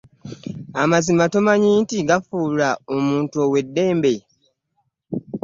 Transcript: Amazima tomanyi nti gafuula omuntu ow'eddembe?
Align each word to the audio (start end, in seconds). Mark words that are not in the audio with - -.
Amazima 0.81 1.23
tomanyi 1.33 1.69
nti 1.83 1.97
gafuula 2.09 2.69
omuntu 2.95 3.35
ow'eddembe? 3.45 4.13